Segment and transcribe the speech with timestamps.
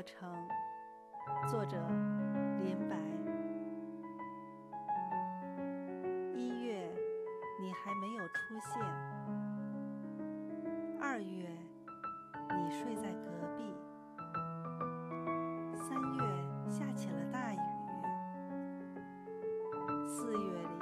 [0.00, 0.32] 过程，
[1.46, 1.76] 作者
[2.62, 2.96] 林白。
[6.34, 6.90] 一月，
[7.60, 8.82] 你还没有出现；
[10.98, 11.50] 二月，
[12.48, 13.26] 你睡在隔
[13.58, 13.62] 壁；
[15.76, 16.24] 三月，
[16.70, 17.58] 下起了大雨；
[20.06, 20.78] 四月里，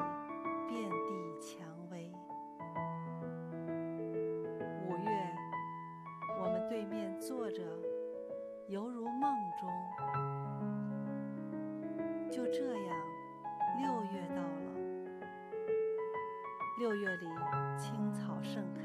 [0.68, 2.08] 遍地蔷薇；
[4.86, 5.10] 五月，
[6.40, 7.64] 我们对面坐着。
[8.68, 9.66] 犹如梦中，
[12.30, 12.96] 就这样，
[13.78, 14.74] 六月到了。
[16.78, 17.26] 六月里，
[17.78, 18.82] 青草盛开，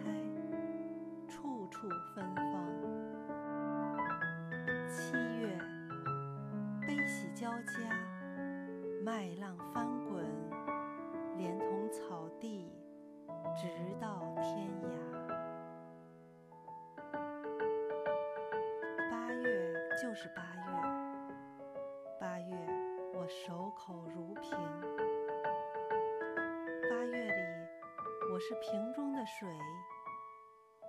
[1.27, 2.65] 处处芬芳。
[4.87, 5.59] 七月，
[6.87, 7.93] 悲喜交加，
[9.03, 10.25] 麦浪翻滚，
[11.35, 12.71] 连同草地，
[13.53, 13.67] 直
[13.99, 15.02] 到天涯。
[20.13, 20.61] 就是八月，
[22.19, 22.55] 八月
[23.15, 24.51] 我守口如瓶。
[26.87, 27.31] 八月里，
[28.31, 29.49] 我是瓶中的水，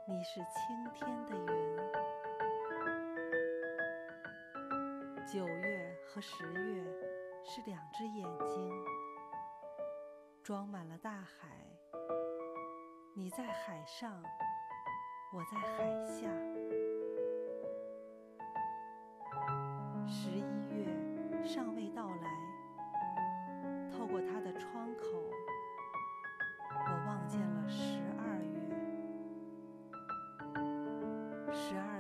[0.06, 1.76] 你是青天的云。
[5.26, 6.84] 九月和十月
[7.46, 8.70] 是两只眼睛，
[10.42, 11.48] 装满了大海。
[13.16, 14.22] 你在海上，
[15.32, 16.28] 我在海下。
[31.54, 31.93] 十二。